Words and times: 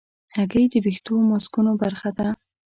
هګۍ 0.35 0.65
د 0.71 0.75
ویښتو 0.85 1.13
ماسکونو 1.29 1.71
برخه 1.81 2.09
ده. 2.17 2.27